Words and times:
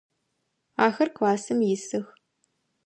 Ахэр 0.85 1.09
классым 1.17 1.59
исых. 1.73 2.07